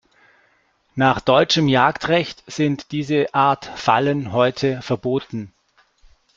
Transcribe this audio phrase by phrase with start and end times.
[0.95, 5.53] Nach deutschem Jagdrecht sind diese Art Fallen heute verboten.